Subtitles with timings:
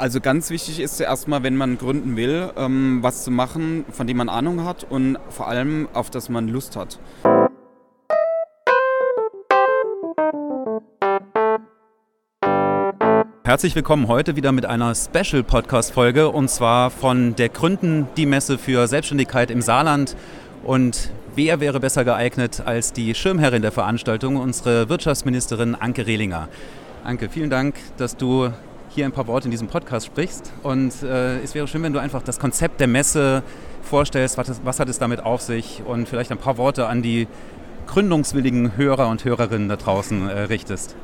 [0.00, 4.16] Also ganz wichtig ist erstmal, wenn man gründen will, ähm, was zu machen, von dem
[4.16, 6.98] man Ahnung hat und vor allem auf das man Lust hat.
[13.44, 18.24] Herzlich willkommen heute wieder mit einer Special Podcast Folge und zwar von der Gründen die
[18.24, 20.16] Messe für Selbstständigkeit im Saarland
[20.64, 26.48] und wer wäre besser geeignet als die Schirmherrin der Veranstaltung, unsere Wirtschaftsministerin Anke Rehlinger.
[27.04, 28.50] Anke, vielen Dank, dass du
[28.90, 30.52] hier ein paar Worte in diesem Podcast sprichst.
[30.62, 33.42] Und äh, es wäre schön, wenn du einfach das Konzept der Messe
[33.82, 35.82] vorstellst, was, was hat es damit auf sich?
[35.86, 37.28] Und vielleicht ein paar Worte an die
[37.86, 40.96] gründungswilligen Hörer und Hörerinnen da draußen äh, richtest.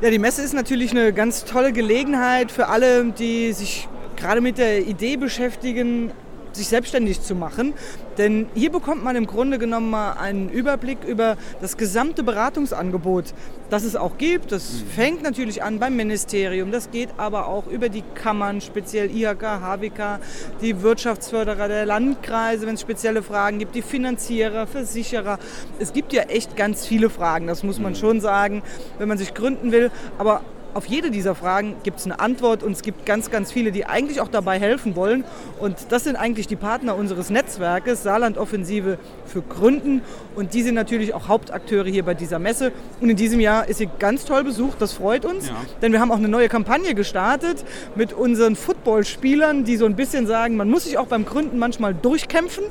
[0.00, 4.58] Ja, die Messe ist natürlich eine ganz tolle Gelegenheit für alle, die sich gerade mit
[4.58, 6.12] der Idee beschäftigen,
[6.56, 7.74] sich selbstständig zu machen.
[8.18, 13.34] Denn hier bekommt man im Grunde genommen mal einen Überblick über das gesamte Beratungsangebot,
[13.70, 14.52] das es auch gibt.
[14.52, 14.86] Das mhm.
[14.88, 20.20] fängt natürlich an beim Ministerium, das geht aber auch über die Kammern, speziell IHK, HWK,
[20.62, 25.38] die Wirtschaftsförderer der Landkreise, wenn es spezielle Fragen gibt, die Finanzierer, Versicherer.
[25.78, 27.96] Es gibt ja echt ganz viele Fragen, das muss man mhm.
[27.96, 28.62] schon sagen,
[28.98, 29.90] wenn man sich gründen will.
[30.18, 30.40] Aber
[30.76, 33.86] auf jede dieser Fragen gibt es eine Antwort und es gibt ganz, ganz viele, die
[33.86, 35.24] eigentlich auch dabei helfen wollen.
[35.58, 40.02] Und das sind eigentlich die Partner unseres Netzwerkes, Saarland Offensive für Gründen.
[40.34, 42.72] Und die sind natürlich auch Hauptakteure hier bei dieser Messe.
[43.00, 45.48] Und in diesem Jahr ist sie ganz toll besucht, das freut uns.
[45.48, 45.54] Ja.
[45.80, 50.26] Denn wir haben auch eine neue Kampagne gestartet mit unseren Footballspielern, die so ein bisschen
[50.26, 52.64] sagen, man muss sich auch beim Gründen manchmal durchkämpfen.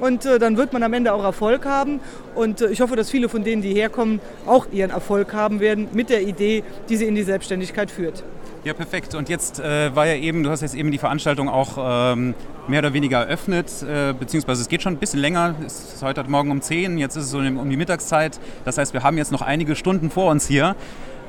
[0.00, 2.00] Und äh, dann wird man am Ende auch Erfolg haben.
[2.34, 5.88] Und äh, ich hoffe, dass viele von denen, die herkommen, auch ihren Erfolg haben werden
[5.92, 8.24] mit der Idee, die sie in die Selbstständigkeit führt.
[8.64, 9.14] Ja, perfekt.
[9.14, 12.34] Und jetzt äh, war ja eben, du hast jetzt eben die Veranstaltung auch ähm,
[12.66, 15.54] mehr oder weniger eröffnet, äh, beziehungsweise es geht schon ein bisschen länger.
[15.66, 18.40] Es ist heute Morgen um 10, jetzt ist es so um die Mittagszeit.
[18.64, 20.74] Das heißt, wir haben jetzt noch einige Stunden vor uns hier.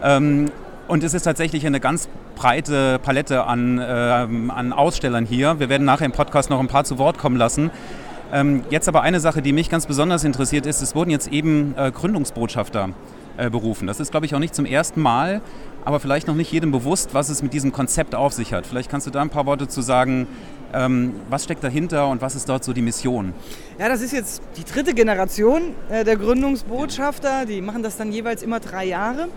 [0.02, 0.45] Ähm,
[0.88, 5.59] und es ist tatsächlich eine ganz breite Palette an, äh, an Ausstellern hier.
[5.59, 7.72] Wir werden nachher im Podcast noch ein paar zu Wort kommen lassen.
[8.31, 11.75] Ähm, jetzt aber eine Sache, die mich ganz besonders interessiert ist, es wurden jetzt eben
[11.78, 12.91] äh, Gründungsbotschafter
[13.38, 13.88] äh, berufen.
[13.88, 15.41] Das ist, glaube ich, auch nicht zum ersten Mal,
[15.84, 18.66] aber vielleicht noch nicht jedem bewusst, was es mit diesem Konzept auf sich hat.
[18.66, 20.28] Vielleicht kannst du da ein paar Worte zu sagen,
[20.73, 23.34] ähm, was steckt dahinter und was ist dort so die Mission?
[23.79, 27.46] Ja, das ist jetzt die dritte Generation äh, der Gründungsbotschafter.
[27.46, 29.29] Die machen das dann jeweils immer drei Jahre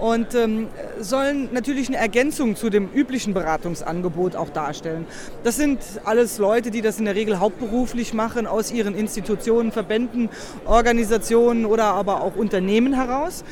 [0.00, 0.68] und ähm,
[1.00, 5.06] sollen natürlich eine Ergänzung zu dem üblichen Beratungsangebot auch darstellen.
[5.44, 10.28] Das sind alles Leute, die das in der Regel hauptberuflich machen, aus ihren Institutionen, Verbänden,
[10.64, 13.44] Organisationen oder aber auch Unternehmen heraus.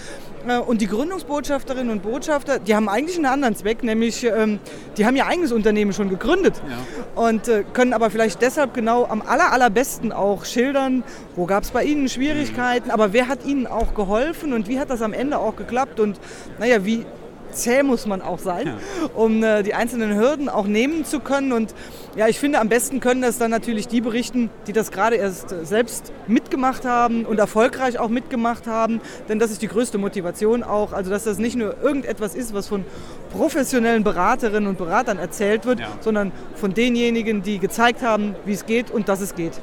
[0.47, 4.59] Äh, und die Gründungsbotschafterinnen und Botschafter, die haben eigentlich einen anderen Zweck, nämlich ähm,
[4.97, 7.23] die haben ihr eigenes Unternehmen schon gegründet ja.
[7.23, 11.05] und äh, können aber vielleicht deshalb genau am aller, allerbesten auch schildern,
[11.37, 12.95] wo gab es bei ihnen Schwierigkeiten, mhm.
[12.95, 16.19] aber wer hat ihnen auch geholfen und wie hat das am Ende auch geklappt und
[16.59, 17.07] naja, wie,
[17.55, 18.77] zäh muss man auch sein, ja.
[19.15, 21.53] um äh, die einzelnen Hürden auch nehmen zu können.
[21.53, 21.75] Und
[22.17, 25.53] ja, ich finde, am besten können das dann natürlich die berichten, die das gerade erst
[25.53, 29.01] äh, selbst mitgemacht haben und erfolgreich auch mitgemacht haben.
[29.29, 30.93] Denn das ist die größte Motivation auch.
[30.93, 32.85] Also, dass das nicht nur irgendetwas ist, was von
[33.33, 35.89] professionellen Beraterinnen und Beratern erzählt wird, ja.
[36.01, 39.55] sondern von denjenigen, die gezeigt haben, wie es geht und dass es geht.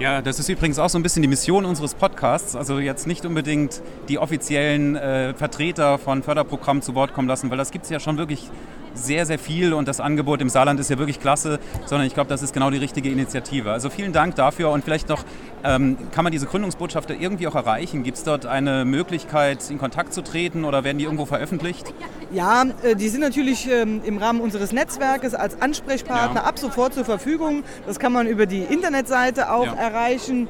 [0.00, 2.54] Ja, das ist übrigens auch so ein bisschen die Mission unseres Podcasts.
[2.54, 7.58] Also jetzt nicht unbedingt die offiziellen äh, Vertreter von Förderprogrammen zu Wort kommen lassen, weil
[7.58, 8.48] das gibt es ja schon wirklich
[8.94, 12.28] sehr, sehr viel und das Angebot im Saarland ist ja wirklich klasse, sondern ich glaube,
[12.28, 13.72] das ist genau die richtige Initiative.
[13.72, 15.24] Also vielen Dank dafür und vielleicht noch,
[15.64, 18.02] ähm, kann man diese Gründungsbotschafter irgendwie auch erreichen?
[18.02, 21.92] Gibt es dort eine Möglichkeit, in Kontakt zu treten oder werden die irgendwo veröffentlicht?
[22.30, 26.46] Ja, äh, die sind natürlich ähm, im Rahmen unseres Netzwerkes als Ansprechpartner ja.
[26.46, 27.64] ab sofort zur Verfügung.
[27.86, 29.74] Das kann man über die Internetseite auch ja.
[29.74, 30.48] erreichen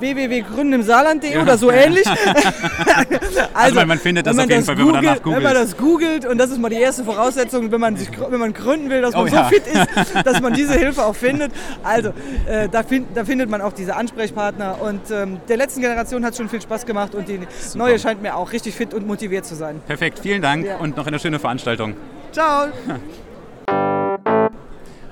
[0.00, 1.42] www.gründenimsaarland.de ja.
[1.42, 2.06] oder so ähnlich.
[2.06, 5.36] also, also man, findet das auf jeden Fall, wenn man danach googelt.
[5.36, 8.40] Wenn man das googelt, und das ist mal die erste Voraussetzung, wenn man, sich, wenn
[8.40, 9.44] man gründen will, dass man oh, so ja.
[9.44, 9.86] fit ist,
[10.24, 11.52] dass man diese Hilfe auch findet.
[11.82, 12.12] Also,
[12.46, 14.80] äh, da, find, da, findet man auch diese Ansprechpartner.
[14.80, 17.84] Und ähm, der letzten Generation hat schon viel Spaß gemacht und die Super.
[17.84, 19.80] neue scheint mir auch richtig fit und motiviert zu sein.
[19.86, 20.76] Perfekt, vielen Dank ja.
[20.76, 21.94] und noch eine schöne Veranstaltung.
[22.32, 22.68] Ciao.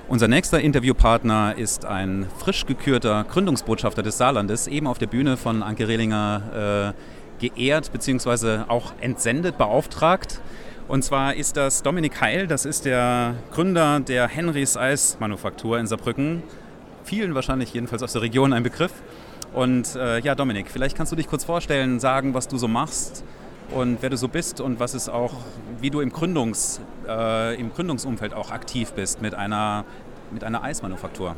[0.08, 5.62] Unser nächster Interviewpartner ist ein frisch gekürter Gründungsbotschafter des Saarlandes, eben auf der Bühne von
[5.62, 6.94] Anke Rehlinger
[7.38, 8.60] äh, geehrt bzw.
[8.68, 10.40] auch entsendet, beauftragt.
[10.88, 16.42] Und zwar ist das Dominik Heil, das ist der Gründer der Henrys Eismanufaktur in Saarbrücken.
[17.04, 18.92] Vielen wahrscheinlich jedenfalls aus der Region ein Begriff.
[19.52, 23.24] Und äh, ja, Dominik, vielleicht kannst du dich kurz vorstellen, sagen, was du so machst
[23.74, 25.32] und wer du so bist und was ist auch,
[25.80, 29.84] wie du im, Gründungs, äh, im Gründungsumfeld auch aktiv bist mit einer,
[30.30, 31.36] mit einer Eismanufaktur.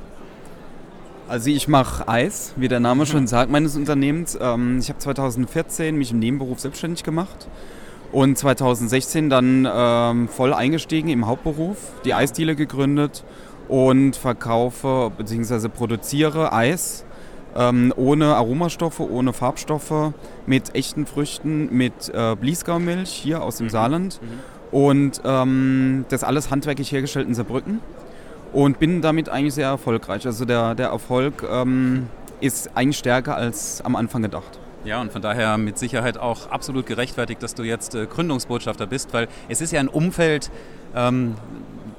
[1.28, 4.38] Also ich mache Eis, wie der Name schon sagt, meines Unternehmens.
[4.40, 7.48] Ähm, ich habe 2014 mich im Nebenberuf selbstständig gemacht
[8.12, 13.24] Und 2016 dann ähm, voll eingestiegen im Hauptberuf, die Eisdiele gegründet
[13.68, 15.68] und verkaufe bzw.
[15.68, 17.04] produziere Eis
[17.56, 20.12] ähm, ohne Aromastoffe, ohne Farbstoffe,
[20.46, 23.70] mit echten Früchten, mit äh, Bliesgaumilch hier aus dem mhm.
[23.70, 24.20] Saarland.
[24.22, 24.76] Mhm.
[24.76, 27.80] Und ähm, das alles handwerklich hergestellt in Saarbrücken.
[28.52, 30.26] Und bin damit eigentlich sehr erfolgreich.
[30.26, 32.08] Also der, der Erfolg ähm,
[32.40, 34.58] ist eigentlich stärker als am Anfang gedacht.
[34.84, 39.12] Ja, und von daher mit Sicherheit auch absolut gerechtfertigt, dass du jetzt äh, Gründungsbotschafter bist,
[39.12, 40.50] weil es ist ja ein Umfeld,
[40.96, 41.34] ähm,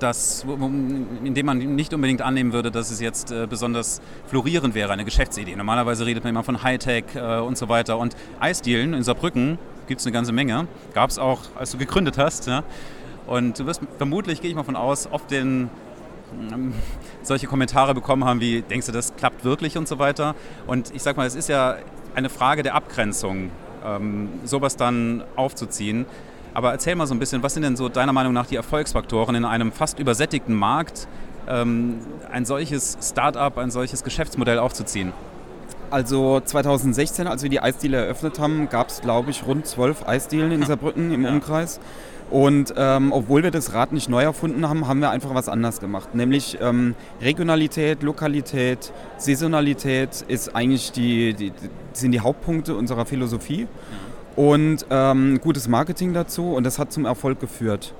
[0.02, 4.92] das, in dem man nicht unbedingt annehmen würde, dass es jetzt äh, besonders florierend wäre,
[4.92, 5.56] eine Geschäftsidee.
[5.56, 7.98] Normalerweise redet man immer von Hightech äh, und so weiter.
[7.98, 9.58] Und Eisdielen in Saarbrücken
[9.88, 10.68] gibt es eine ganze Menge.
[10.94, 12.48] Gab es auch, als du gegründet hast.
[12.48, 12.64] Ja?
[13.28, 15.70] Und du wirst vermutlich, gehe ich mal von aus, oft den,
[16.52, 16.74] ähm,
[17.22, 20.36] solche Kommentare bekommen haben wie, denkst du, das klappt wirklich und so weiter.
[20.68, 21.78] Und ich sag mal, es ist ja
[22.16, 23.52] eine Frage der Abgrenzung,
[23.86, 26.06] ähm, sowas dann aufzuziehen.
[26.54, 29.36] Aber erzähl mal so ein bisschen, was sind denn so deiner Meinung nach die Erfolgsfaktoren
[29.36, 31.08] in einem fast übersättigten Markt,
[31.48, 32.00] ähm,
[32.32, 35.14] ein solches Start-up, ein solches Geschäftsmodell aufzuziehen?
[35.90, 40.52] Also 2016, als wir die Eisdiele eröffnet haben, gab es, glaube ich, rund zwölf Eisdielen
[40.52, 41.30] in Saarbrücken im ja.
[41.30, 41.80] Umkreis.
[42.30, 45.82] Und ähm, obwohl wir das Rad nicht neu erfunden haben, haben wir einfach was anders
[45.82, 46.16] gemacht.
[46.16, 51.52] Nämlich ähm, Regionalität, Lokalität, Saisonalität ist eigentlich die, die,
[51.92, 53.64] sind die Hauptpunkte unserer Philosophie.
[53.64, 53.68] Ja
[54.36, 57.94] und ähm, gutes Marketing dazu und das hat zum Erfolg geführt.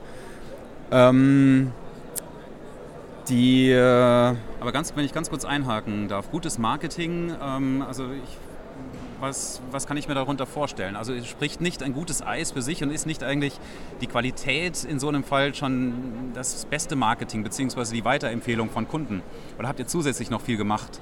[0.92, 1.72] Ähm,
[3.30, 3.72] die.
[3.72, 8.38] Äh Aber ganz, wenn ich ganz kurz einhaken darf, gutes Marketing, ähm, also ich,
[9.20, 10.96] was, was kann ich mir darunter vorstellen?
[10.96, 13.60] Also spricht nicht ein gutes Eis für sich und ist nicht eigentlich
[14.02, 17.94] die Qualität in so einem Fall schon das beste Marketing bzw.
[17.94, 19.22] die Weiterempfehlung von Kunden?
[19.60, 21.00] Oder habt ihr zusätzlich noch viel gemacht?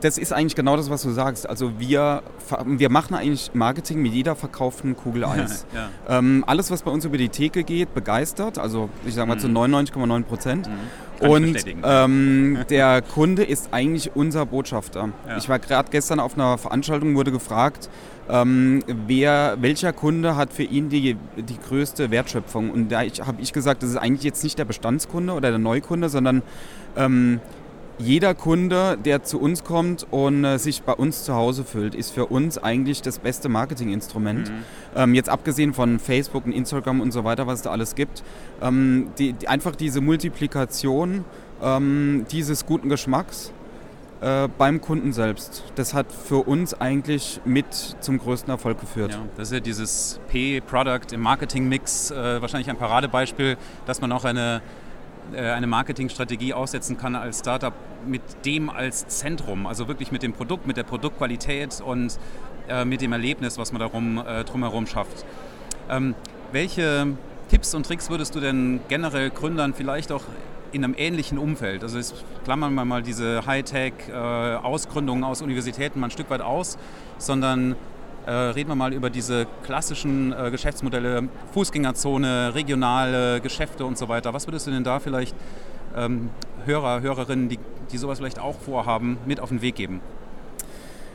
[0.00, 1.48] Das ist eigentlich genau das, was du sagst.
[1.48, 2.22] Also wir,
[2.66, 5.66] wir machen eigentlich Marketing mit jeder verkauften Kugel Eis.
[5.74, 5.88] ja.
[6.08, 8.58] ähm, alles, was bei uns über die Theke geht, begeistert.
[8.58, 9.40] Also ich sage mal mhm.
[9.40, 10.68] zu 99,9 Prozent.
[10.68, 11.28] Mhm.
[11.28, 15.10] Und ähm, der Kunde ist eigentlich unser Botschafter.
[15.28, 15.36] Ja.
[15.36, 17.88] Ich war gerade gestern auf einer Veranstaltung, wurde gefragt,
[18.28, 22.70] ähm, wer, welcher Kunde hat für ihn die, die größte Wertschöpfung?
[22.70, 26.08] Und da habe ich gesagt, das ist eigentlich jetzt nicht der Bestandskunde oder der Neukunde,
[26.08, 26.42] sondern
[26.96, 27.40] ähm,
[27.98, 32.10] jeder Kunde, der zu uns kommt und äh, sich bei uns zu Hause fühlt, ist
[32.10, 34.50] für uns eigentlich das beste Marketinginstrument.
[34.50, 34.54] Mhm.
[34.96, 38.22] Ähm, jetzt abgesehen von Facebook und Instagram und so weiter, was es da alles gibt.
[38.60, 41.24] Ähm, die, die, einfach diese Multiplikation
[41.62, 43.52] ähm, dieses guten Geschmacks
[44.20, 45.64] äh, beim Kunden selbst.
[45.74, 47.66] Das hat für uns eigentlich mit
[48.00, 49.12] zum größten Erfolg geführt.
[49.12, 53.56] Ja, das ist ja dieses P-Product im Marketing-Mix äh, wahrscheinlich ein Paradebeispiel,
[53.86, 54.62] dass man auch eine
[55.36, 57.74] eine Marketingstrategie aufsetzen kann als Startup
[58.06, 62.18] mit dem als Zentrum, also wirklich mit dem Produkt, mit der Produktqualität und
[62.68, 65.24] äh, mit dem Erlebnis, was man darum äh, drumherum schafft.
[65.88, 66.14] Ähm,
[66.52, 67.16] welche
[67.48, 70.22] Tipps und Tricks würdest du denn generell Gründern vielleicht auch
[70.72, 76.10] in einem ähnlichen Umfeld, also jetzt klammern wir mal diese Hightech-Ausgründungen aus Universitäten mal ein
[76.10, 76.78] Stück weit aus,
[77.18, 77.76] sondern
[78.26, 84.32] äh, reden wir mal über diese klassischen äh, Geschäftsmodelle, Fußgängerzone, regionale Geschäfte und so weiter.
[84.34, 85.34] Was würdest du denn da vielleicht
[85.96, 86.30] ähm,
[86.64, 87.58] Hörer, Hörerinnen, die,
[87.90, 90.00] die sowas vielleicht auch vorhaben, mit auf den Weg geben?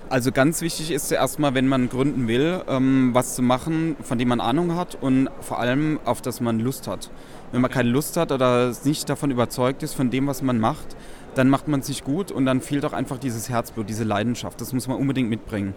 [0.09, 4.17] Also ganz wichtig ist zuerst mal, wenn man gründen will, ähm, was zu machen, von
[4.17, 7.09] dem man Ahnung hat und vor allem auf das man Lust hat.
[7.51, 10.95] Wenn man keine Lust hat oder nicht davon überzeugt ist, von dem, was man macht,
[11.37, 14.59] dann macht man es nicht gut und dann fehlt auch einfach dieses Herzblut, diese Leidenschaft.
[14.61, 15.73] Das muss man unbedingt mitbringen.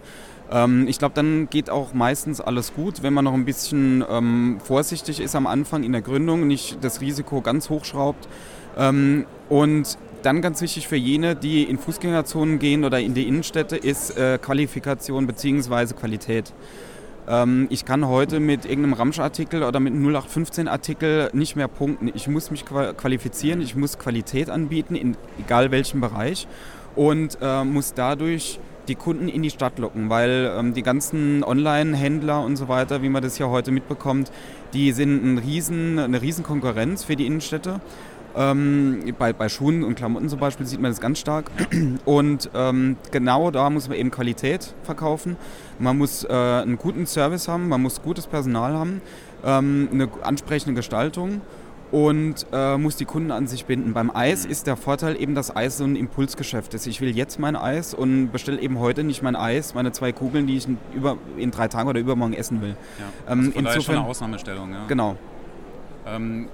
[0.51, 4.59] Ähm, ich glaube, dann geht auch meistens alles gut, wenn man noch ein bisschen ähm,
[4.63, 8.27] vorsichtig ist am Anfang in der Gründung, nicht das Risiko ganz hochschraubt.
[8.77, 13.75] Ähm, und dann ganz wichtig für jene, die in Fußgängerzonen gehen oder in die Innenstädte,
[13.75, 15.93] ist äh, Qualifikation bzw.
[15.93, 16.53] Qualität.
[17.27, 22.11] Ähm, ich kann heute mit irgendeinem Ramsch-Artikel oder mit einem 0815-Artikel nicht mehr punkten.
[22.13, 26.47] Ich muss mich qualifizieren, ich muss Qualität anbieten, in egal welchem Bereich
[26.95, 32.43] und äh, muss dadurch die Kunden in die Stadt locken, weil ähm, die ganzen Online-Händler
[32.43, 34.31] und so weiter, wie man das ja heute mitbekommt,
[34.73, 37.79] die sind ein riesen, eine riesen Konkurrenz für die Innenstädte.
[38.35, 41.51] Ähm, bei, bei Schuhen und Klamotten zum Beispiel sieht man das ganz stark.
[42.05, 45.35] Und ähm, genau da muss man eben Qualität verkaufen.
[45.79, 49.01] Man muss äh, einen guten Service haben, man muss gutes Personal haben,
[49.43, 51.41] ähm, eine ansprechende Gestaltung
[51.91, 53.93] und äh, muss die Kunden an sich binden.
[53.93, 56.87] Beim Eis ist der Vorteil eben, dass Eis so ein Impulsgeschäft ist.
[56.87, 60.47] Ich will jetzt mein Eis und bestelle eben heute nicht mein Eis, meine zwei Kugeln,
[60.47, 62.77] die ich in, über, in drei Tagen oder übermorgen essen will.
[62.97, 64.71] Ja, ähm, insofern schon eine Ausnahmestellung.
[64.71, 64.85] Ja.
[64.87, 65.17] Genau.
[66.05, 66.47] Ähm,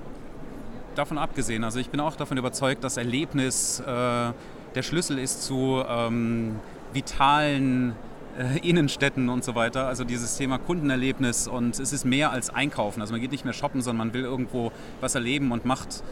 [0.98, 5.84] davon abgesehen, also ich bin auch davon überzeugt, dass Erlebnis äh, der Schlüssel ist zu
[5.88, 6.60] ähm,
[6.94, 7.96] vitalen
[8.38, 9.88] äh, Innenstädten und so weiter.
[9.88, 13.02] Also dieses Thema Kundenerlebnis und es ist mehr als Einkaufen.
[13.02, 16.04] Also man geht nicht mehr shoppen, sondern man will irgendwo was erleben und macht,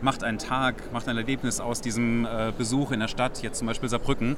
[0.00, 3.66] macht einen Tag, macht ein Erlebnis aus diesem äh, Besuch in der Stadt, jetzt zum
[3.66, 4.36] Beispiel Saarbrücken.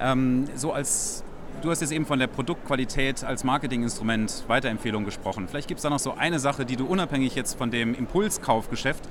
[0.00, 1.24] Ähm, so als
[1.60, 5.48] Du hast jetzt eben von der Produktqualität als Marketinginstrument Weiterempfehlung gesprochen.
[5.48, 9.02] Vielleicht gibt es da noch so eine Sache, die du unabhängig jetzt von dem Impulskaufgeschäft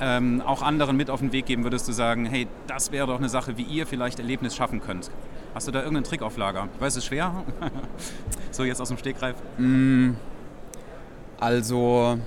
[0.00, 3.18] ähm, auch anderen mit auf den Weg geben würdest, zu sagen, hey, das wäre doch
[3.18, 5.10] eine Sache, wie ihr vielleicht Erlebnis schaffen könnt.
[5.54, 6.68] Hast du da irgendeinen Trick auf Lager?
[6.74, 7.44] Ich weiß, es ist schwer.
[8.50, 9.36] so jetzt aus dem Stegreif.
[9.58, 10.12] Mm,
[11.38, 12.18] also,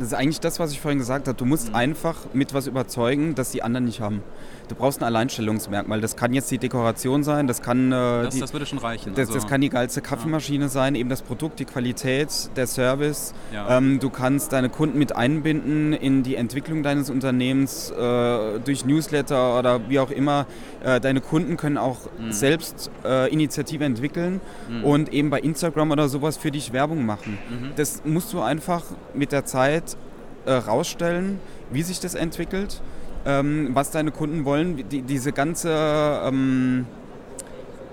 [0.00, 1.36] das ist eigentlich das, was ich vorhin gesagt habe.
[1.36, 1.74] Du musst mhm.
[1.76, 4.22] einfach mit was überzeugen, das die anderen nicht haben
[4.70, 6.00] du brauchst ein Alleinstellungsmerkmal.
[6.00, 9.14] Das kann jetzt die Dekoration sein, das kann, äh, das, die, das würde schon reichen.
[9.14, 10.68] Das, also, das, kann die geilste Kaffeemaschine ja.
[10.68, 13.34] sein, eben das Produkt, die Qualität, der Service.
[13.52, 13.76] Ja.
[13.76, 19.58] Ähm, du kannst deine Kunden mit einbinden in die Entwicklung deines Unternehmens äh, durch Newsletter
[19.58, 20.46] oder wie auch immer.
[20.82, 22.32] Äh, deine Kunden können auch mhm.
[22.32, 24.84] selbst äh, Initiative entwickeln mhm.
[24.84, 27.38] und eben bei Instagram oder sowas für dich Werbung machen.
[27.50, 27.70] Mhm.
[27.76, 29.89] Das musst du einfach mit der Zeit
[30.46, 31.38] äh, rausstellen,
[31.70, 32.80] wie sich das entwickelt
[33.24, 34.88] ähm, was deine Kunden wollen.
[34.88, 35.70] Die, diese ganze,
[36.24, 36.86] ähm,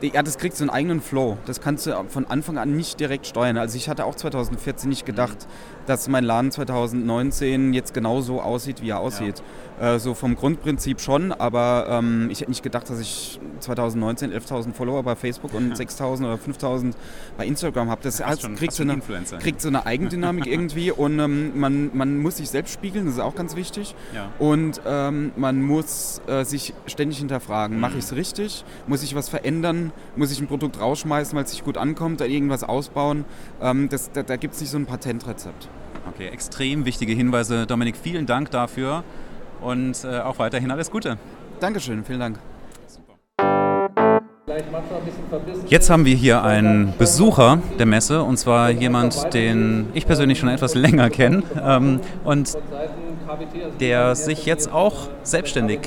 [0.02, 1.38] die, ja, das kriegt so einen eigenen Flow.
[1.46, 3.58] Das kannst du von Anfang an nicht direkt steuern.
[3.58, 5.48] Also ich hatte auch 2014 nicht gedacht,
[5.88, 9.42] dass mein Laden 2019 jetzt genau so aussieht, wie er aussieht.
[9.80, 9.96] Ja.
[9.96, 14.74] Äh, so vom Grundprinzip schon, aber ähm, ich hätte nicht gedacht, dass ich 2019 11.000
[14.74, 16.94] Follower bei Facebook und 6.000 oder 5.000
[17.38, 18.02] bei Instagram habe.
[18.04, 19.00] Das hat, schon, kriegt, so eine,
[19.40, 23.22] kriegt so eine Eigendynamik irgendwie und ähm, man, man muss sich selbst spiegeln, das ist
[23.22, 23.96] auch ganz wichtig.
[24.14, 24.32] Ja.
[24.40, 27.82] Und ähm, man muss äh, sich ständig hinterfragen, mhm.
[27.82, 28.66] mache ich es richtig?
[28.88, 29.94] Muss ich was verändern?
[30.16, 33.26] Muss ich ein Produkt rausschmeißen, weil es sich gut ankommt, oder irgendwas ausbauen?
[33.62, 35.70] Ähm, das, da da gibt es nicht so ein Patentrezept.
[36.10, 37.66] Okay, extrem wichtige Hinweise.
[37.68, 39.04] Dominik, vielen Dank dafür
[39.62, 41.18] und äh, auch weiterhin alles Gute.
[41.60, 42.40] Dankeschön, vielen Dank.
[45.68, 50.50] Jetzt haben wir hier einen Besucher der Messe und zwar jemand, den ich persönlich schon
[50.50, 52.58] etwas länger kenne ähm, und
[53.80, 55.80] der sich jetzt auch selbstständig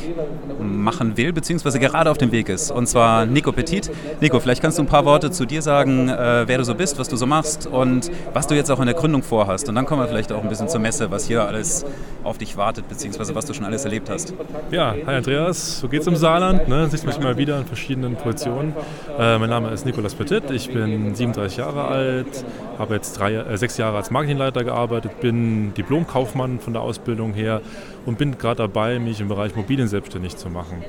[0.61, 2.71] machen will, beziehungsweise gerade auf dem Weg ist.
[2.71, 3.91] Und zwar Nico Petit.
[4.21, 6.99] Nico, vielleicht kannst du ein paar Worte zu dir sagen, äh, wer du so bist,
[6.99, 9.69] was du so machst und was du jetzt auch in der Gründung vorhast.
[9.69, 11.85] Und dann kommen wir vielleicht auch ein bisschen zur Messe, was hier alles
[12.25, 14.35] auf dich wartet, beziehungsweise was du schon alles erlebt hast.
[14.71, 16.69] Ja, hi Andreas, so geht's im Saarland.
[16.69, 16.89] Ne?
[16.91, 18.75] Siehst mich immer wieder in verschiedenen Positionen.
[19.19, 22.45] Äh, mein Name ist Nicolas Petit, ich bin 37 Jahre alt,
[22.79, 27.61] habe jetzt drei, äh, sechs Jahre als Marketingleiter gearbeitet, bin Diplomkaufmann von der Ausbildung her
[28.07, 30.85] und bin gerade dabei, mich im Bereich Immobilien selbstständig zu machen.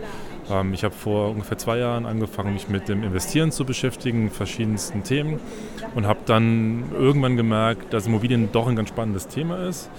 [0.50, 5.03] Ähm, ich habe vor ungefähr zwei Jahren angefangen, mich mit dem Investieren zu beschäftigen, verschiedensten
[5.03, 5.39] Themen
[5.95, 9.89] und habe dann irgendwann gemerkt, dass Immobilien doch ein ganz spannendes Thema ist.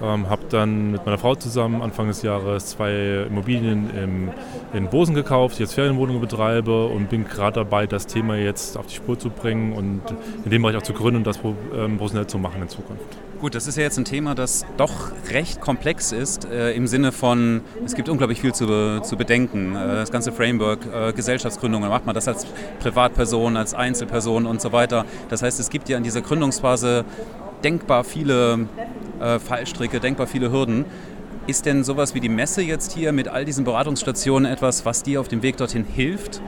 [0.00, 4.30] Ähm, habe dann mit meiner Frau zusammen Anfang des Jahres zwei Immobilien im,
[4.72, 8.86] in Bosen gekauft, die jetzt Ferienwohnungen betreibe und bin gerade dabei, das Thema jetzt auf
[8.86, 10.02] die Spur zu bringen und
[10.44, 11.38] in dem Bereich auch zu gründen und das
[11.74, 13.18] ähm, professionell zu machen in Zukunft.
[13.40, 17.12] Gut, das ist ja jetzt ein Thema, das doch recht komplex ist, äh, im Sinne
[17.12, 19.76] von, es gibt unglaublich viel zu, zu bedenken.
[19.76, 22.46] Äh, das ganze Framework, äh, Gesellschaftsgründung, macht man das als
[22.80, 25.04] Privatperson, als Einzelperson und so weiter.
[25.28, 27.04] Das heißt, es gibt ja in dieser Gründungsphase
[27.62, 28.66] denkbar viele
[29.20, 30.84] äh, Fallstricke, denkbar viele Hürden.
[31.46, 35.20] Ist denn sowas wie die Messe jetzt hier mit all diesen Beratungsstationen etwas, was dir
[35.20, 36.42] auf dem Weg dorthin hilft?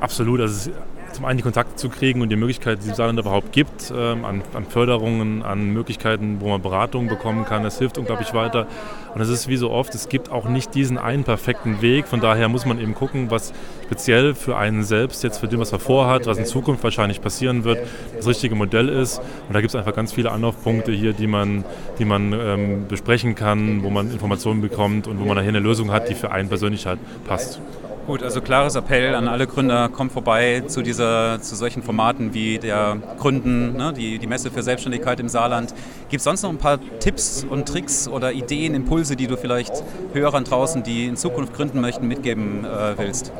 [0.00, 0.40] Absolut.
[0.40, 0.70] Also
[1.14, 4.24] zum einen die Kontakte zu kriegen und die Möglichkeit, die es Saarland überhaupt gibt, ähm,
[4.24, 7.62] an, an, Förderungen, an Möglichkeiten, wo man Beratungen bekommen kann.
[7.62, 8.66] Das hilft unglaublich weiter.
[9.14, 12.08] Und es ist wie so oft, es gibt auch nicht diesen einen perfekten Weg.
[12.08, 13.52] Von daher muss man eben gucken, was
[13.84, 17.62] speziell für einen selbst, jetzt für den, was er vorhat, was in Zukunft wahrscheinlich passieren
[17.62, 17.78] wird,
[18.16, 19.18] das richtige Modell ist.
[19.46, 21.64] Und da gibt es einfach ganz viele Anlaufpunkte hier, die man,
[22.00, 25.92] die man ähm, besprechen kann, wo man Informationen bekommt und wo man nachher eine Lösung
[25.92, 27.60] hat, die für einen persönlich halt passt.
[28.06, 32.58] Gut, also klares Appell an alle Gründer, kommt vorbei zu, dieser, zu solchen Formaten wie
[32.58, 35.72] der Gründen, ne, die, die Messe für Selbstständigkeit im Saarland.
[36.10, 39.72] Gibt es sonst noch ein paar Tipps und Tricks oder Ideen, Impulse, die du vielleicht
[40.12, 43.32] Hörern draußen, die in Zukunft gründen möchten, mitgeben äh, willst?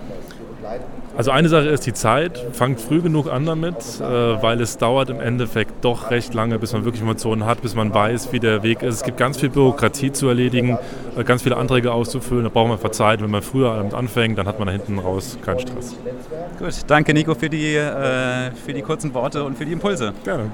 [1.17, 2.45] Also eine Sache ist die Zeit.
[2.53, 6.73] Fangt früh genug an damit, äh, weil es dauert im Endeffekt doch recht lange, bis
[6.73, 8.97] man wirklich Informationen hat, bis man weiß, wie der Weg ist.
[8.97, 10.77] Es gibt ganz viel Bürokratie zu erledigen,
[11.17, 12.45] äh, ganz viele Anträge auszufüllen.
[12.45, 13.23] Da braucht man einfach Zeit.
[13.23, 15.97] Wenn man früher damit anfängt, dann hat man da hinten raus keinen Stress.
[16.59, 20.13] Gut, danke Nico für die, äh, für die kurzen Worte und für die Impulse.
[20.25, 20.51] Gerne.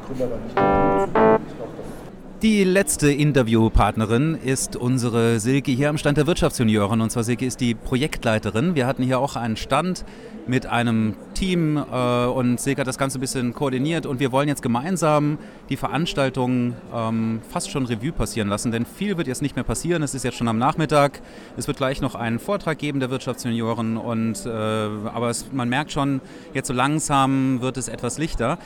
[2.43, 7.03] Die letzte Interviewpartnerin ist unsere Silke hier am Stand der Wirtschaftsjunioren.
[7.03, 8.75] Und zwar Silke ist die Projektleiterin.
[8.75, 10.07] Wir hatten hier auch einen Stand
[10.47, 14.07] mit einem Team äh, und Silke hat das Ganze ein bisschen koordiniert.
[14.07, 15.37] Und wir wollen jetzt gemeinsam
[15.69, 18.73] die Veranstaltung ähm, fast schon Revue passieren lassen.
[18.73, 20.03] Denn viel wird jetzt nicht mehr passieren.
[20.03, 21.21] Es ist jetzt schon am Nachmittag.
[21.59, 23.99] Es wird gleich noch einen Vortrag geben der Wirtschaftsjunioren.
[23.99, 26.23] Und, äh, aber es, man merkt schon,
[26.55, 28.57] jetzt so langsam wird es etwas lichter.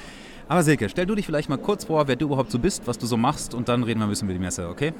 [0.46, 2.98] Aber Silke, stell du dich vielleicht mal kurz vor, wer du überhaupt so bist, was
[2.98, 4.92] du so machst und dann reden wir ein bisschen über die Messe, okay?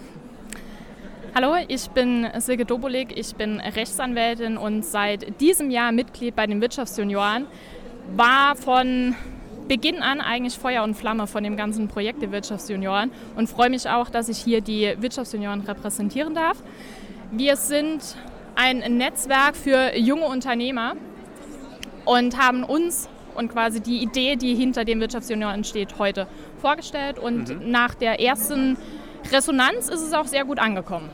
[1.35, 6.61] Hallo, ich bin Silke Dobolik, ich bin Rechtsanwältin und seit diesem Jahr Mitglied bei den
[6.61, 7.47] Wirtschaftsjunioren.
[8.17, 9.15] War von
[9.69, 13.89] Beginn an eigentlich Feuer und Flamme von dem ganzen Projekt der Wirtschaftsjunioren und freue mich
[13.89, 16.63] auch, dass ich hier die Wirtschaftsjunioren repräsentieren darf.
[17.33, 18.17] Wir sind
[18.55, 20.95] ein Netzwerk für junge Unternehmer
[22.05, 26.27] und haben uns und quasi die Idee, die hinter dem Wirtschaftsjunior entsteht, heute
[26.61, 27.19] vorgestellt.
[27.19, 27.71] Und mhm.
[27.71, 28.77] nach der ersten
[29.33, 31.11] Resonanz ist es auch sehr gut angekommen.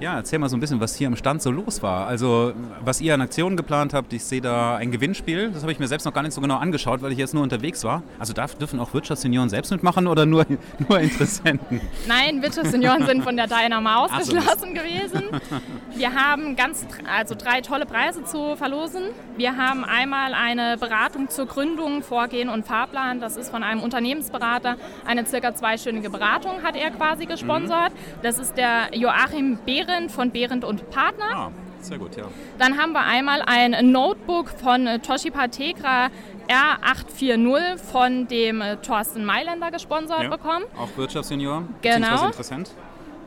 [0.00, 2.06] Ja, erzähl mal so ein bisschen, was hier am Stand so los war.
[2.06, 2.52] Also,
[2.84, 5.50] was ihr an Aktionen geplant habt, ich sehe da ein Gewinnspiel.
[5.50, 7.42] Das habe ich mir selbst noch gar nicht so genau angeschaut, weil ich jetzt nur
[7.42, 8.04] unterwegs war.
[8.18, 10.46] Also, darf, dürfen auch Wirtschaftssenioren selbst mitmachen oder nur,
[10.88, 11.80] nur Interessenten?
[12.06, 14.82] Nein, Wirtschaftssenioren sind von der Dynama ausgeschlossen so.
[14.82, 15.22] gewesen.
[15.96, 19.02] Wir haben ganz, also drei tolle Preise zu verlosen.
[19.36, 23.20] Wir haben einmal eine Beratung zur Gründung, Vorgehen und Fahrplan.
[23.20, 24.76] Das ist von einem Unternehmensberater.
[25.06, 27.92] Eine circa zweistündige Beratung hat er quasi gesponsert.
[27.92, 28.22] Mhm.
[28.22, 31.24] Das ist der Joachim Behre Behrendt von Behrendt und Partner.
[31.34, 32.24] Ah, sehr gut, ja.
[32.58, 36.10] Dann haben wir einmal ein Notebook von äh, Toshiba Tegra
[36.48, 40.64] R840 von dem äh, Thorsten Mailänder gesponsert ja, bekommen.
[40.78, 41.64] Auch Wirtschaftsjunior.
[41.80, 42.26] Genau.
[42.26, 42.70] interessant.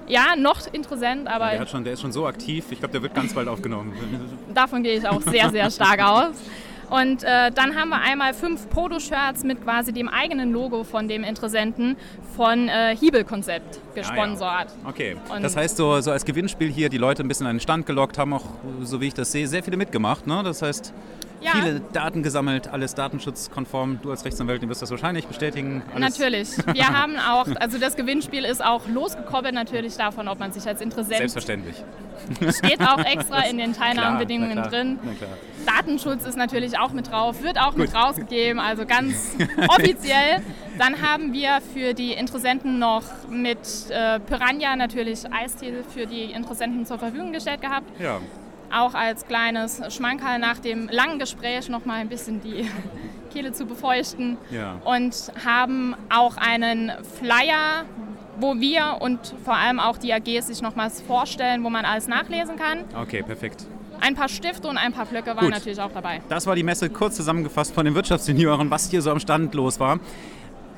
[0.07, 1.51] Ja, noch interessant, aber.
[1.51, 3.93] Ja, der, schon, der ist schon so aktiv, ich glaube, der wird ganz bald aufgenommen.
[4.53, 6.35] Davon gehe ich auch sehr, sehr stark aus.
[6.91, 11.23] Und äh, dann haben wir einmal fünf Polo-Shirts mit quasi dem eigenen Logo von dem
[11.23, 11.95] Interessenten
[12.35, 14.67] von äh, Hiebel-Konzept gesponsert.
[14.67, 14.89] Ah, ja.
[14.89, 17.61] Okay, und das heißt so, so als Gewinnspiel hier die Leute ein bisschen an den
[17.61, 18.43] Stand gelockt, haben auch,
[18.81, 20.27] so wie ich das sehe, sehr viele mitgemacht.
[20.27, 20.41] Ne?
[20.43, 20.93] Das heißt,
[21.41, 21.51] ja.
[21.51, 23.99] viele Daten gesammelt, alles datenschutzkonform.
[24.01, 25.81] Du als Rechtsanwältin wirst das wahrscheinlich bestätigen.
[25.93, 26.19] Alles.
[26.19, 26.49] Natürlich.
[26.73, 30.81] Wir haben auch, also das Gewinnspiel ist auch losgekoppelt natürlich davon, ob man sich als
[30.81, 31.17] Interessent.
[31.17, 31.83] Selbstverständlich.
[32.55, 34.99] Steht auch extra in den Teilnahmebedingungen klar, drin.
[35.65, 37.79] Datenschutz ist natürlich auch mit drauf, wird auch Gut.
[37.79, 39.35] mit rausgegeben, also ganz
[39.67, 40.41] offiziell.
[40.77, 46.85] Dann haben wir für die Interessenten noch mit äh, Piranha natürlich Eistee für die Interessenten
[46.85, 47.87] zur Verfügung gestellt gehabt.
[47.99, 48.19] Ja
[48.73, 52.69] auch als kleines Schmankerl nach dem langen Gespräch noch mal ein bisschen die
[53.31, 54.75] Kehle zu befeuchten ja.
[54.83, 57.85] und haben auch einen Flyer,
[58.39, 62.55] wo wir und vor allem auch die AGs sich nochmals vorstellen, wo man alles nachlesen
[62.57, 62.79] kann.
[62.99, 63.65] Okay, perfekt.
[63.99, 65.51] Ein paar Stifte und ein paar Blöcke waren Gut.
[65.51, 66.21] natürlich auch dabei.
[66.27, 69.79] Das war die Messe kurz zusammengefasst von den Wirtschaftssenioren, was hier so am Stand los
[69.79, 69.99] war.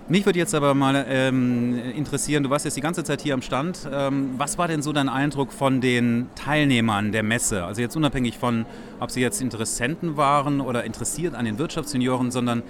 [0.10, 3.42] Mich würde jetzt aber mal ähm, interessieren, du warst jetzt die ganze Zeit hier am
[3.42, 3.88] Stand.
[3.90, 7.64] Ähm, was war denn so dein Eindruck von den Teilnehmern der Messe?
[7.64, 8.66] Also jetzt unabhängig von,
[9.00, 12.64] ob sie jetzt Interessenten waren oder interessiert an den Wirtschaftssenioren, sondern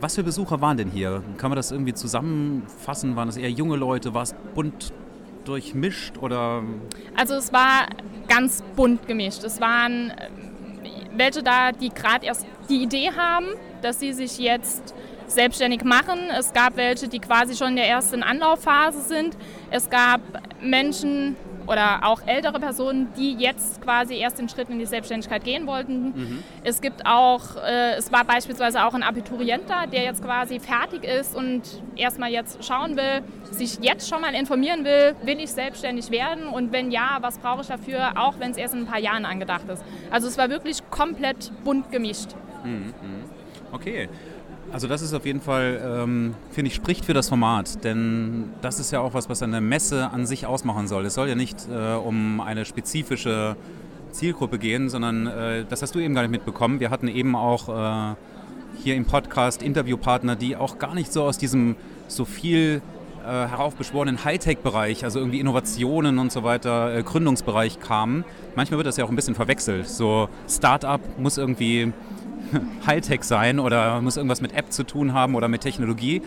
[0.00, 1.22] was für Besucher waren denn hier?
[1.38, 3.16] Kann man das irgendwie zusammenfassen?
[3.16, 4.12] Waren es eher junge Leute?
[4.12, 4.92] War es bunt
[5.46, 6.62] durchmischt oder?
[7.16, 7.86] Also es war
[8.28, 9.44] ganz bunt gemischt.
[9.44, 10.28] Es waren äh,
[11.16, 13.46] welche da, die gerade erst die Idee haben,
[13.80, 14.94] dass sie sich jetzt
[15.30, 16.18] selbstständig machen.
[16.36, 19.36] Es gab welche, die quasi schon in der ersten Anlaufphase sind.
[19.70, 20.20] Es gab
[20.60, 21.36] Menschen
[21.70, 26.06] oder auch ältere Personen, die jetzt quasi erst den Schritt in die Selbstständigkeit gehen wollten.
[26.06, 26.44] Mhm.
[26.64, 31.04] Es gibt auch, äh, es war beispielsweise auch ein Abiturient da, der jetzt quasi fertig
[31.04, 31.62] ist und
[31.94, 36.72] erstmal jetzt schauen will, sich jetzt schon mal informieren will, will ich selbstständig werden und
[36.72, 39.68] wenn ja, was brauche ich dafür, auch wenn es erst in ein paar Jahren angedacht
[39.68, 39.84] ist.
[40.10, 42.30] Also es war wirklich komplett bunt gemischt.
[42.64, 42.94] Mhm.
[43.00, 43.24] mhm.
[43.72, 44.08] Okay.
[44.72, 48.78] Also das ist auf jeden Fall, ähm, finde ich, spricht für das Format, denn das
[48.78, 51.06] ist ja auch was, was eine Messe an sich ausmachen soll.
[51.06, 53.56] Es soll ja nicht äh, um eine spezifische
[54.12, 56.78] Zielgruppe gehen, sondern äh, das hast du eben gar nicht mitbekommen.
[56.78, 58.14] Wir hatten eben auch äh,
[58.82, 62.80] hier im Podcast Interviewpartner, die auch gar nicht so aus diesem so viel
[63.24, 68.24] äh, heraufbeschworenen Hightech-Bereich, also irgendwie Innovationen und so weiter, äh, Gründungsbereich kamen.
[68.56, 69.88] Manchmal wird das ja auch ein bisschen verwechselt.
[69.88, 71.92] So Startup muss irgendwie
[72.86, 76.22] Hightech sein oder muss irgendwas mit App zu tun haben oder mit Technologie.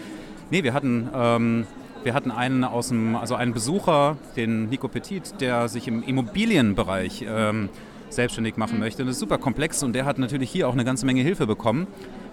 [0.50, 1.68] Nee, wir hatten, ähm,
[2.04, 7.26] wir hatten einen aus dem, also einen Besucher, den Nico Petit, der sich im Immobilienbereich
[7.28, 7.70] ähm,
[8.10, 8.82] selbstständig machen mhm.
[8.82, 9.02] möchte.
[9.02, 11.48] Und das ist super komplex und der hat natürlich hier auch eine ganze Menge Hilfe
[11.48, 11.88] bekommen.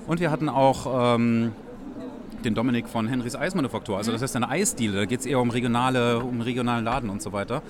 [0.06, 1.52] Und wir hatten auch ähm,
[2.44, 3.96] den Dominik von Henrys Eismanufaktur.
[3.96, 4.14] Also mhm.
[4.14, 7.32] das ist eine Eisdiele, da geht es eher um regionale, um regionalen Laden und so
[7.32, 7.62] weiter.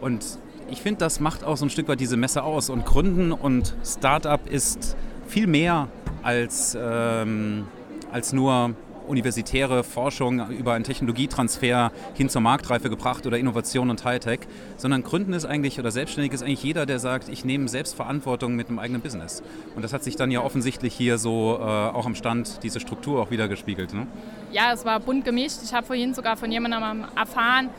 [0.00, 0.38] Und
[0.70, 2.70] ich finde, das macht auch so ein Stück weit diese Messe aus.
[2.70, 4.96] Und Gründen und Startup ist
[5.32, 5.88] viel mehr
[6.22, 7.64] als, ähm,
[8.12, 8.74] als nur
[9.08, 14.40] universitäre Forschung über einen Technologietransfer hin zur Marktreife gebracht oder Innovation und Hightech,
[14.76, 18.68] sondern Gründen ist eigentlich oder selbstständig ist eigentlich jeder, der sagt, ich nehme Selbstverantwortung mit
[18.68, 19.42] einem eigenen Business.
[19.74, 23.20] Und das hat sich dann ja offensichtlich hier so äh, auch am Stand diese Struktur
[23.20, 23.94] auch wieder gespiegelt.
[23.94, 24.06] Ne?
[24.52, 25.60] Ja, es war bunt gemischt.
[25.64, 27.70] Ich habe vorhin sogar von jemandem erfahren,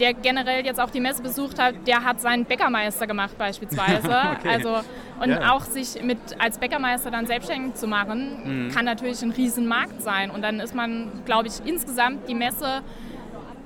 [0.00, 4.08] der generell jetzt auch die Messe besucht hat, der hat seinen Bäckermeister gemacht beispielsweise.
[4.38, 4.48] okay.
[4.48, 4.80] Also
[5.20, 5.52] und ja.
[5.52, 8.70] auch sich mit als Bäckermeister dann selbstständig zu machen, mhm.
[8.70, 10.30] kann natürlich ein Riesenmarkt sein.
[10.30, 12.82] Und dann ist man, glaube ich, insgesamt die Messe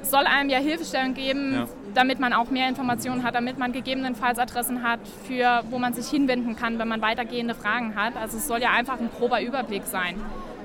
[0.03, 1.67] soll einem ja Hilfestellung geben, ja.
[1.95, 6.09] damit man auch mehr Informationen hat, damit man gegebenenfalls Adressen hat, für wo man sich
[6.09, 8.17] hinwenden kann, wenn man weitergehende Fragen hat.
[8.17, 10.17] Also es soll ja einfach ein grober Überblick sein.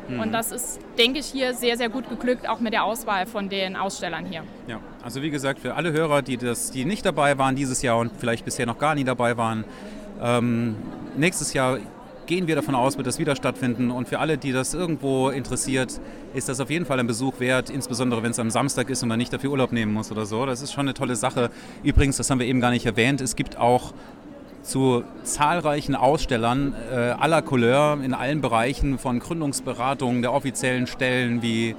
[0.10, 0.20] Mhm.
[0.20, 3.50] Und das ist, denke ich, hier sehr, sehr gut geglückt, auch mit der Auswahl von
[3.50, 4.44] den Ausstellern hier.
[4.68, 7.98] Ja, also wie gesagt, für alle Hörer, die, das, die nicht dabei waren dieses Jahr
[7.98, 9.64] und vielleicht bisher noch gar nie dabei waren,
[10.22, 10.76] ähm,
[11.16, 11.80] nächstes Jahr
[12.30, 13.90] gehen wir davon aus, wird das wieder stattfinden.
[13.90, 16.00] Und für alle, die das irgendwo interessiert,
[16.36, 19.10] ist das auf jeden Fall ein Besuch wert, insbesondere wenn es am Samstag ist und
[19.10, 20.46] man nicht dafür Urlaub nehmen muss oder so.
[20.46, 21.50] Das ist schon eine tolle Sache.
[21.82, 23.94] Übrigens, das haben wir eben gar nicht erwähnt, es gibt auch
[24.70, 31.76] zu zahlreichen Ausstellern äh, aller Couleur in allen Bereichen von Gründungsberatungen der offiziellen Stellen wie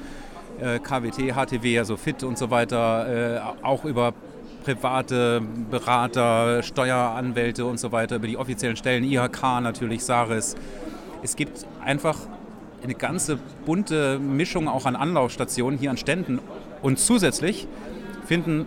[0.60, 4.12] äh, KWT, HTW, also FIT und so weiter, äh, auch über
[4.64, 10.56] private Berater, Steueranwälte und so weiter, über die offiziellen Stellen, IHK natürlich, SARIS.
[11.22, 12.16] Es gibt einfach
[12.82, 16.40] eine ganze bunte Mischung auch an Anlaufstationen hier an Ständen.
[16.82, 17.68] Und zusätzlich
[18.26, 18.66] finden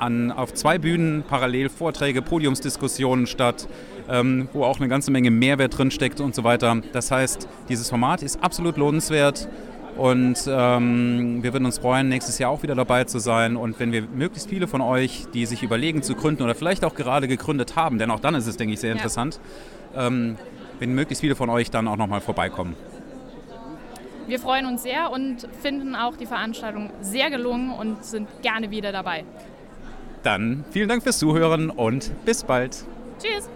[0.00, 3.68] an, auf zwei Bühnen parallel Vorträge, Podiumsdiskussionen statt,
[4.08, 6.80] ähm, wo auch eine ganze Menge Mehrwert drin steckt und so weiter.
[6.92, 9.48] Das heißt, dieses Format ist absolut lohnenswert
[9.96, 13.56] und ähm, wir würden uns freuen, nächstes Jahr auch wieder dabei zu sein.
[13.56, 16.94] Und wenn wir möglichst viele von euch, die sich überlegen zu gründen oder vielleicht auch
[16.94, 19.40] gerade gegründet haben, denn auch dann ist es, denke ich, sehr interessant,
[19.94, 20.06] ja.
[20.06, 20.36] ähm,
[20.78, 22.76] wenn möglichst viele von euch dann auch nochmal vorbeikommen.
[24.26, 28.92] Wir freuen uns sehr und finden auch die Veranstaltung sehr gelungen und sind gerne wieder
[28.92, 29.24] dabei.
[30.22, 32.84] Dann vielen Dank fürs Zuhören und bis bald.
[33.18, 33.48] Tschüss.